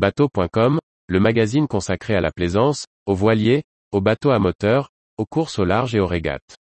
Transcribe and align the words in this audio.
Bateau.com, 0.00 0.78
le 1.08 1.20
magazine 1.20 1.68
consacré 1.68 2.14
à 2.14 2.22
la 2.22 2.30
plaisance, 2.30 2.86
aux 3.04 3.14
voiliers, 3.14 3.64
aux 3.92 4.00
bateaux 4.00 4.30
à 4.30 4.38
moteur, 4.38 4.88
aux 5.18 5.26
courses 5.26 5.58
au 5.58 5.66
large 5.66 5.94
et 5.94 6.00
aux 6.00 6.06
régates. 6.06 6.56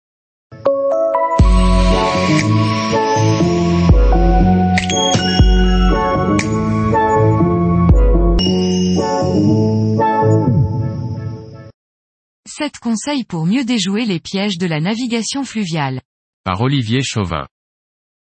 Sept 12.47 12.79
conseils 12.81 13.25
pour 13.25 13.47
mieux 13.47 13.65
déjouer 13.65 14.05
les 14.05 14.21
pièges 14.21 14.59
de 14.59 14.67
la 14.67 14.79
navigation 14.79 15.43
fluviale. 15.43 16.03
Par 16.45 16.61
Olivier 16.61 17.03
Chauvin. 17.03 17.49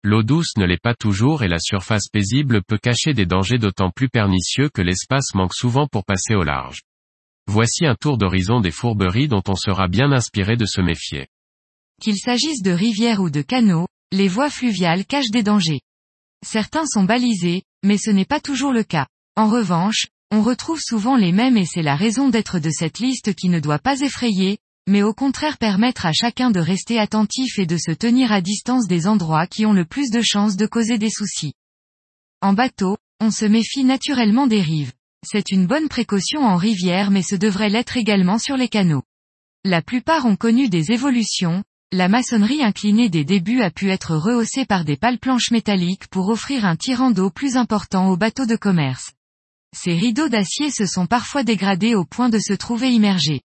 L'eau 0.07 0.23
douce 0.23 0.59
ne 0.59 0.67
l'est 0.67 0.83
pas 0.83 0.93
toujours 0.95 1.45
et 1.45 1.49
la 1.49 1.59
surface 1.59 2.09
paisible 2.13 2.63
peut 2.63 2.77
cacher 2.77 3.15
des 3.15 3.25
dangers 3.25 3.57
d'autant 3.57 3.91
plus 3.91 4.11
pernicieux 4.11 4.69
que 4.69 4.83
l'espace 4.83 5.35
manque 5.35 5.55
souvent 5.55 5.87
pour 5.87 6.05
passer 6.05 6.35
au 6.35 6.43
large. 6.43 6.83
Voici 7.47 7.87
un 7.87 7.95
tour 7.95 8.19
d'horizon 8.19 8.61
des 8.61 8.71
fourberies 8.71 9.29
dont 9.29 9.43
on 9.49 9.55
sera 9.55 9.89
bien 9.89 10.13
inspiré 10.13 10.59
de 10.59 10.67
se 10.67 10.83
méfier. 10.83 11.27
Qu'il 12.03 12.19
s'agisse 12.19 12.61
de 12.61 12.71
rivières 12.71 13.21
ou 13.21 13.31
de 13.31 13.41
canaux, 13.41 13.87
les 14.13 14.29
voies 14.29 14.51
fluviales 14.51 15.07
cachent 15.07 15.31
des 15.31 15.43
dangers. 15.43 15.81
Certains 16.45 16.85
sont 16.85 17.05
balisés, 17.05 17.63
mais 17.83 17.97
ce 17.97 18.11
n'est 18.11 18.27
pas 18.27 18.41
toujours 18.41 18.75
le 18.75 18.85
cas. 18.85 19.07
En 19.37 19.49
revanche, 19.49 20.09
on 20.31 20.43
retrouve 20.43 20.81
souvent 20.81 21.17
les 21.17 21.33
mêmes 21.33 21.57
et 21.57 21.65
c'est 21.65 21.81
la 21.81 21.97
raison 21.97 22.29
d'être 22.29 22.59
de 22.59 22.69
cette 22.69 22.99
liste 22.99 23.35
qui 23.35 23.49
ne 23.49 23.59
doit 23.59 23.79
pas 23.79 23.99
effrayer, 24.01 24.59
mais 24.87 25.03
au 25.03 25.15
contraire 25.15 25.59
permettre 25.59 26.07
à 26.07 26.13
chacun 26.13 26.51
de 26.51 26.61
rester 26.61 26.99
attentif 26.99 27.59
et 27.59 27.67
de 27.67 27.77
se 27.77 27.91
tenir 27.91 28.33
à 28.33 28.41
distance 28.41 28.87
des 28.87 29.07
endroits 29.07 29.47
qui 29.47 29.65
ont 29.67 29.73
le 29.73 29.85
plus 29.85 30.11
de 30.11 30.21
chances 30.23 30.57
de 30.57 30.67
causer 30.67 30.99
des 30.99 31.11
soucis. 31.11 31.55
En 32.43 32.53
bateau, 32.53 32.99
on 33.21 33.31
se 33.31 33.47
méfie 33.47 33.85
naturellement 33.85 34.47
des 34.47 34.61
rives. 34.61 34.93
C'est 35.27 35.51
une 35.51 35.67
bonne 35.67 35.89
précaution 35.89 36.43
en 36.43 36.57
rivière 36.57 37.11
mais 37.11 37.23
ce 37.23 37.35
devrait 37.35 37.71
l'être 37.71 37.97
également 37.97 38.39
sur 38.39 38.57
les 38.57 38.69
canaux. 38.69 39.03
La 39.65 39.81
plupart 39.81 40.27
ont 40.27 40.37
connu 40.37 40.69
des 40.69 40.93
évolutions, 40.93 41.65
la 41.91 42.09
maçonnerie 42.09 42.63
inclinée 42.63 43.09
des 43.09 43.25
débuts 43.25 43.63
a 43.63 43.71
pu 43.71 43.91
être 43.91 44.17
rehaussée 44.17 44.67
par 44.67 44.85
des 44.85 44.97
pales 44.97 45.19
planches 45.19 45.51
métalliques 45.51 46.09
pour 46.09 46.29
offrir 46.29 46.67
un 46.67 46.77
tirant 46.77 47.11
d'eau 47.11 47.31
plus 47.31 47.57
important 47.57 48.11
aux 48.11 48.17
bateaux 48.17 48.47
de 48.47 48.57
commerce. 48.57 49.13
Ces 49.75 49.95
rideaux 49.95 50.29
d'acier 50.29 50.71
se 50.71 50.87
sont 50.87 51.07
parfois 51.07 51.45
dégradés 51.45 51.95
au 51.95 52.05
point 52.05 52.29
de 52.29 52.39
se 52.39 52.53
trouver 52.53 52.93
immergés. 52.93 53.41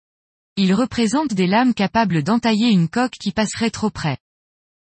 Ils 0.62 0.74
représentent 0.74 1.34
des 1.34 1.48
lames 1.48 1.74
capables 1.74 2.22
d'entailler 2.22 2.70
une 2.70 2.90
coque 2.90 3.14
qui 3.18 3.32
passerait 3.32 3.70
trop 3.70 3.90
près. 3.90 4.18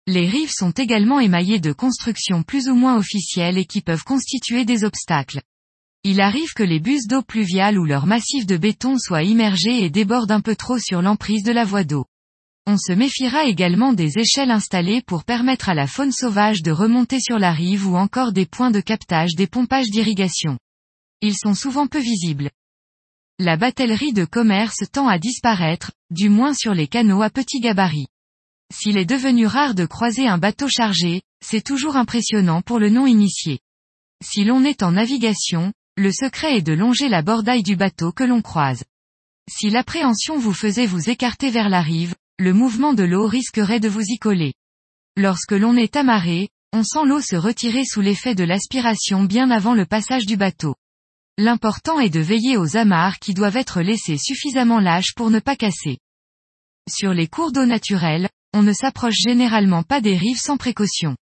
Les 0.06 0.27
rives 0.27 0.50
sont 0.50 0.70
également 0.70 1.20
émaillées 1.20 1.61
de 1.61 1.75
constructions 1.75 2.42
plus 2.42 2.70
ou 2.70 2.75
moins 2.75 2.97
officielles 2.97 3.58
et 3.58 3.67
qui 3.67 3.83
peuvent 3.83 4.02
constituer 4.02 4.64
des 4.64 4.84
obstacles. 4.84 5.42
Il 6.02 6.22
arrive 6.22 6.55
que 6.55 6.62
les 6.62 6.80
bus 6.80 7.06
d'eau 7.06 7.20
pluviale 7.20 7.78
ou 7.78 7.84
leurs 7.84 8.06
massifs 8.06 8.47
de 8.47 8.56
béton 8.56 8.97
soient 8.97 9.22
immergés 9.22 9.84
et 9.84 9.91
débordent 9.91 10.33
un 10.33 10.41
peu 10.41 10.56
trop 10.56 10.78
sur 10.78 11.02
l'emprise 11.02 11.42
de 11.42 11.52
la 11.52 11.67
voie 11.67 11.84
d'eau. 11.84 12.06
On 12.67 12.78
se 12.78 12.95
méfiera 12.95 13.45
également 13.45 13.92
des 13.92 14.17
échelles 14.17 14.50
installées 14.50 15.02
pour 15.02 15.24
permettre 15.24 15.69
à 15.69 15.74
la 15.74 15.86
faune 15.86 16.12
sauvage 16.12 16.62
de 16.62 16.70
remonter 16.70 17.20
sur 17.20 17.39
la 17.39 17.52
rive 17.52 17.86
ou 17.86 17.97
encore 17.98 18.33
des 18.33 18.47
points 18.47 18.70
de 18.70 18.80
captage 18.80 19.34
des 19.36 19.47
pompages 19.47 19.91
d'irrigation. 19.91 20.58
Ils 21.20 21.36
sont 21.36 21.55
souvent 21.55 21.86
peu 21.86 22.00
visibles. 22.00 22.48
La 23.42 23.56
batellerie 23.56 24.12
de 24.12 24.27
commerce 24.27 24.84
tend 24.92 25.08
à 25.08 25.19
disparaître, 25.19 25.92
du 26.10 26.28
moins 26.28 26.52
sur 26.52 26.74
les 26.74 26.86
canaux 26.86 27.22
à 27.22 27.30
petit 27.30 27.58
gabarit. 27.60 28.08
S'il 28.70 28.98
est 28.98 29.06
devenu 29.06 29.46
rare 29.46 29.74
de 29.74 29.86
croiser 29.86 30.28
un 30.28 30.36
bateau 30.36 30.69
chargé, 30.69 31.22
c'est 31.42 31.64
toujours 31.64 31.96
impressionnant 31.96 32.61
pour 32.61 32.78
le 32.78 32.91
non-initié. 32.91 33.61
Si 34.22 34.44
l'on 34.44 34.62
est 34.62 34.83
en 34.83 34.92
navigation, 34.92 35.72
le 35.96 36.12
secret 36.12 36.58
est 36.58 36.62
de 36.62 36.74
longer 36.74 37.08
la 37.08 37.22
bordaille 37.22 37.62
du 37.62 37.77
bateau 37.77 38.12
que 38.12 38.24
l'on 38.24 38.42
croise. 38.42 38.84
Si 39.50 39.70
l'appréhension 39.70 40.36
vous 40.36 40.52
faisait 40.52 40.84
vous 40.84 41.08
écarter 41.08 41.48
vers 41.48 41.70
la 41.70 41.80
rive, 41.80 42.14
le 42.38 42.52
mouvement 42.52 42.92
de 42.92 43.05
l'eau 43.05 43.27
risquerait 43.27 43.80
de 43.80 43.88
vous 43.88 44.05
y 44.06 44.18
coller. 44.18 44.52
Lorsque 45.17 45.52
l'on 45.52 45.78
est 45.78 45.96
amarré, 45.96 46.51
on 46.74 46.83
sent 46.83 47.07
l'eau 47.07 47.22
se 47.22 47.36
retirer 47.36 47.86
sous 47.86 48.02
l'effet 48.02 48.34
de 48.34 48.45
l'aspiration 48.45 49.24
bien 49.24 49.51
avant 49.51 49.72
le 49.72 49.86
passage 49.86 50.27
du 50.27 50.36
bateau. 50.36 50.74
L'important 51.39 52.01
est 52.01 52.11
de 52.11 52.20
veiller 52.20 52.57
aux 52.57 52.77
amarres 52.77 53.18
qui 53.18 53.35
doivent 53.35 53.57
être 53.57 53.80
laissées 53.80 54.18
suffisamment 54.18 54.80
lâches 54.80 55.14
pour 55.14 55.30
ne 55.30 55.41
pas 55.41 55.57
casser. 55.57 55.98
Sur 56.89 57.14
les 57.14 57.29
cours 57.29 57.52
d'eau 57.52 57.67
naturels, 57.67 58.29
on 58.52 58.63
ne 58.63 58.73
s'approche 58.73 59.17
généralement 59.17 59.83
pas 59.83 60.01
des 60.01 60.17
rives 60.17 60.40
sans 60.40 60.57
précaution. 60.57 61.17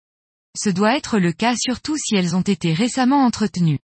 Ce 0.58 0.70
doit 0.70 0.96
être 0.96 1.20
le 1.20 1.34
cas 1.34 1.56
surtout 1.56 1.98
si 1.98 2.16
elles 2.16 2.36
ont 2.36 2.42
été 2.42 2.74
récemment 2.74 3.26
entretenues. 3.26 3.80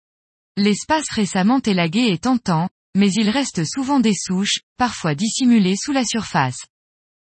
L'espace 0.56 1.08
récemment 1.10 1.60
élagué 1.60 2.08
est 2.10 2.24
tentant, 2.24 2.68
mais 2.94 3.10
il 3.12 3.30
reste 3.30 3.64
souvent 3.64 4.00
des 4.00 4.14
souches, 4.14 4.60
parfois 4.76 5.14
dissimulées 5.14 5.76
sous 5.76 5.92
la 5.92 6.04
surface. 6.04 6.58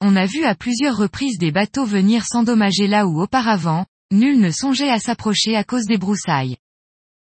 On 0.02 0.16
a 0.16 0.26
vu 0.26 0.44
à 0.44 0.56
plusieurs 0.56 0.98
reprises 0.98 1.38
des 1.38 1.52
bateaux 1.52 1.86
venir 1.86 2.26
s'endommager 2.26 2.88
là 2.88 3.08
où 3.08 3.22
auparavant, 3.22 3.86
nul 4.12 4.40
ne 4.40 4.52
songeait 4.52 4.90
à 4.90 5.00
s'approcher 5.00 5.56
à 5.56 5.64
cause 5.64 5.86
des 5.86 5.98
broussailles. 5.98 6.58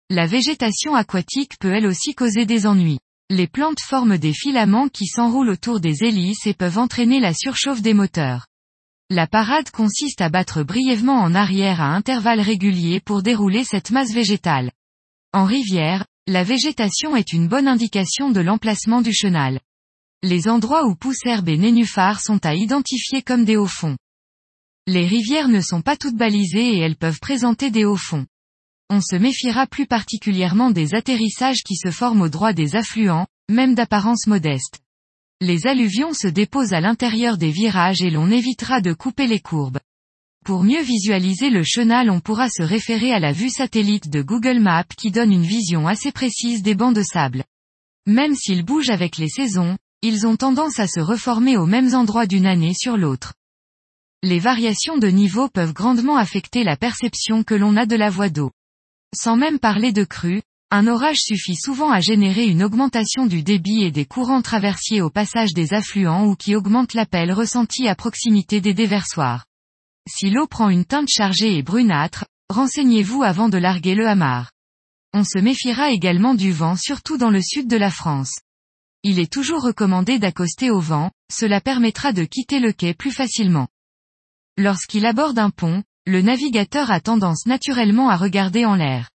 La 0.08 0.26
végétation 0.28 0.94
aquatique 0.94 1.58
peut 1.58 1.74
elle 1.74 1.86
aussi 1.86 2.14
causer 2.14 2.46
des 2.46 2.68
ennuis. 2.68 3.00
Les 3.28 3.48
plantes 3.48 3.80
forment 3.80 4.18
des 4.18 4.32
filaments 4.32 4.88
qui 4.88 5.06
s'enroulent 5.06 5.48
autour 5.48 5.80
des 5.80 6.04
hélices 6.04 6.46
et 6.46 6.54
peuvent 6.54 6.78
entraîner 6.78 7.18
la 7.18 7.34
surchauffe 7.34 7.82
des 7.82 7.92
moteurs. 7.92 8.46
La 9.10 9.26
parade 9.26 9.68
consiste 9.72 10.20
à 10.20 10.28
battre 10.28 10.62
brièvement 10.62 11.18
en 11.18 11.34
arrière 11.34 11.80
à 11.80 11.86
intervalles 11.86 12.40
réguliers 12.40 13.00
pour 13.00 13.24
dérouler 13.24 13.64
cette 13.64 13.90
masse 13.90 14.12
végétale. 14.12 14.70
En 15.32 15.44
rivière, 15.44 16.06
la 16.28 16.44
végétation 16.44 17.16
est 17.16 17.32
une 17.32 17.48
bonne 17.48 17.66
indication 17.66 18.30
de 18.30 18.40
l'emplacement 18.40 19.02
du 19.02 19.12
chenal. 19.12 19.58
Les 20.22 20.46
endroits 20.46 20.86
où 20.86 20.94
poussent 20.94 21.26
herbes 21.26 21.48
et 21.48 21.58
nénuphars 21.58 22.20
sont 22.20 22.46
à 22.46 22.54
identifier 22.54 23.22
comme 23.22 23.44
des 23.44 23.56
hauts 23.56 23.66
fonds. 23.66 23.96
Les 24.86 25.08
rivières 25.08 25.48
ne 25.48 25.60
sont 25.60 25.82
pas 25.82 25.96
toutes 25.96 26.16
balisées 26.16 26.76
et 26.76 26.78
elles 26.78 26.96
peuvent 26.96 27.18
présenter 27.18 27.72
des 27.72 27.84
hauts 27.84 27.96
fonds 27.96 28.26
on 28.88 29.00
se 29.00 29.16
méfiera 29.16 29.66
plus 29.66 29.86
particulièrement 29.86 30.70
des 30.70 30.94
atterrissages 30.94 31.62
qui 31.64 31.76
se 31.76 31.90
forment 31.90 32.22
au 32.22 32.28
droit 32.28 32.52
des 32.52 32.76
affluents, 32.76 33.26
même 33.50 33.74
d'apparence 33.74 34.26
modeste. 34.26 34.80
Les 35.40 35.66
alluvions 35.66 36.14
se 36.14 36.28
déposent 36.28 36.72
à 36.72 36.80
l'intérieur 36.80 37.36
des 37.36 37.50
virages 37.50 38.00
et 38.00 38.10
l'on 38.10 38.30
évitera 38.30 38.80
de 38.80 38.92
couper 38.92 39.26
les 39.26 39.40
courbes. 39.40 39.78
Pour 40.44 40.62
mieux 40.62 40.82
visualiser 40.82 41.50
le 41.50 41.64
chenal 41.64 42.08
on 42.08 42.20
pourra 42.20 42.48
se 42.48 42.62
référer 42.62 43.12
à 43.12 43.18
la 43.18 43.32
vue 43.32 43.50
satellite 43.50 44.08
de 44.08 44.22
Google 44.22 44.60
Maps 44.60 44.84
qui 44.96 45.10
donne 45.10 45.32
une 45.32 45.42
vision 45.42 45.88
assez 45.88 46.12
précise 46.12 46.62
des 46.62 46.76
bancs 46.76 46.94
de 46.94 47.02
sable. 47.02 47.44
Même 48.06 48.34
s'ils 48.36 48.64
bougent 48.64 48.90
avec 48.90 49.18
les 49.18 49.28
saisons, 49.28 49.76
ils 50.02 50.26
ont 50.26 50.36
tendance 50.36 50.78
à 50.78 50.86
se 50.86 51.00
reformer 51.00 51.56
aux 51.56 51.66
mêmes 51.66 51.94
endroits 51.94 52.26
d'une 52.26 52.46
année 52.46 52.74
sur 52.74 52.96
l'autre. 52.96 53.34
Les 54.22 54.38
variations 54.38 54.98
de 54.98 55.08
niveau 55.08 55.48
peuvent 55.48 55.72
grandement 55.72 56.16
affecter 56.16 56.62
la 56.62 56.76
perception 56.76 57.42
que 57.42 57.54
l'on 57.54 57.76
a 57.76 57.84
de 57.86 57.96
la 57.96 58.08
voie 58.08 58.30
d'eau. 58.30 58.52
Sans 59.18 59.34
même 59.34 59.58
parler 59.58 59.92
de 59.92 60.04
crue, 60.04 60.42
un 60.70 60.86
orage 60.86 61.20
suffit 61.20 61.56
souvent 61.56 61.90
à 61.90 62.00
générer 62.00 62.44
une 62.44 62.62
augmentation 62.62 63.24
du 63.24 63.42
débit 63.42 63.82
et 63.82 63.90
des 63.90 64.04
courants 64.04 64.42
traversiers 64.42 65.00
au 65.00 65.08
passage 65.08 65.54
des 65.54 65.72
affluents 65.72 66.26
ou 66.26 66.36
qui 66.36 66.54
augmente 66.54 66.92
l'appel 66.92 67.32
ressenti 67.32 67.88
à 67.88 67.94
proximité 67.94 68.60
des 68.60 68.74
déversoirs. 68.74 69.46
Si 70.06 70.28
l'eau 70.28 70.46
prend 70.46 70.68
une 70.68 70.84
teinte 70.84 71.08
chargée 71.08 71.56
et 71.56 71.62
brunâtre, 71.62 72.26
renseignez-vous 72.50 73.22
avant 73.22 73.48
de 73.48 73.56
larguer 73.56 73.94
le 73.94 74.06
hamar. 74.06 74.50
On 75.14 75.24
se 75.24 75.38
méfiera 75.38 75.92
également 75.92 76.34
du 76.34 76.52
vent 76.52 76.76
surtout 76.76 77.16
dans 77.16 77.30
le 77.30 77.40
sud 77.40 77.68
de 77.68 77.78
la 77.78 77.90
France. 77.90 78.34
Il 79.02 79.18
est 79.18 79.32
toujours 79.32 79.62
recommandé 79.62 80.18
d'accoster 80.18 80.70
au 80.70 80.80
vent, 80.80 81.10
cela 81.32 81.62
permettra 81.62 82.12
de 82.12 82.24
quitter 82.24 82.60
le 82.60 82.72
quai 82.72 82.92
plus 82.92 83.12
facilement. 83.12 83.68
Lorsqu'il 84.58 85.06
aborde 85.06 85.38
un 85.38 85.50
pont, 85.50 85.84
le 86.06 86.22
navigateur 86.22 86.92
a 86.92 87.00
tendance 87.00 87.46
naturellement 87.46 88.08
à 88.08 88.16
regarder 88.16 88.64
en 88.64 88.76
l'air. 88.76 89.10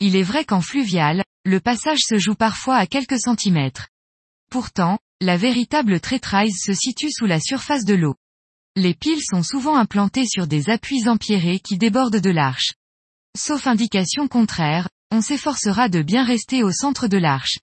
Il 0.00 0.16
est 0.16 0.24
vrai 0.24 0.44
qu'en 0.44 0.60
fluvial, 0.60 1.22
le 1.44 1.60
passage 1.60 2.00
se 2.00 2.18
joue 2.18 2.34
parfois 2.34 2.76
à 2.76 2.86
quelques 2.86 3.20
centimètres. 3.20 3.88
Pourtant, 4.50 4.98
la 5.20 5.36
véritable 5.36 6.00
traîtrise 6.00 6.60
se 6.60 6.72
situe 6.74 7.12
sous 7.12 7.26
la 7.26 7.38
surface 7.38 7.84
de 7.84 7.94
l'eau. 7.94 8.16
Les 8.74 8.94
piles 8.94 9.22
sont 9.22 9.44
souvent 9.44 9.76
implantées 9.76 10.26
sur 10.26 10.48
des 10.48 10.70
appuis 10.70 11.08
empierrés 11.08 11.60
qui 11.60 11.78
débordent 11.78 12.20
de 12.20 12.30
l'arche. 12.30 12.72
Sauf 13.38 13.68
indication 13.68 14.26
contraire, 14.26 14.88
on 15.12 15.20
s'efforcera 15.20 15.88
de 15.88 16.02
bien 16.02 16.24
rester 16.24 16.64
au 16.64 16.72
centre 16.72 17.06
de 17.06 17.18
l'arche. 17.18 17.58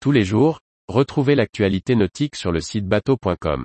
Tous 0.00 0.12
les 0.12 0.24
jours, 0.24 0.60
retrouvez 0.88 1.34
l'actualité 1.34 1.96
nautique 1.96 2.36
sur 2.36 2.52
le 2.52 2.60
site 2.60 2.86
bateau.com 2.86 3.64